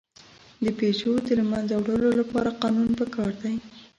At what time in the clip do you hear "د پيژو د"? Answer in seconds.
0.63-1.27